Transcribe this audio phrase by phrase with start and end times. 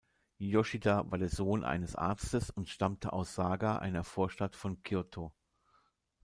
[0.39, 5.29] Yoshida war der Sohn eines Arztes und stammte aus Saga, einer Vorstadt von Kyōto.